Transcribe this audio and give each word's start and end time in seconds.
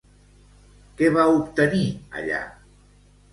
Què 1.01 1.11
va 1.17 1.25
obtenir 1.33 1.83
allà? 2.23 2.41